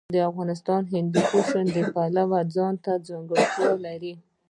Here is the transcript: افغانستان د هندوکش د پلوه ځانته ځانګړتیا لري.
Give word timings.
افغانستان 0.31 0.79
د 0.83 0.87
هندوکش 0.93 1.49
د 1.75 1.77
پلوه 1.93 2.39
ځانته 2.55 2.91
ځانګړتیا 3.07 3.71
لري. 3.85 4.13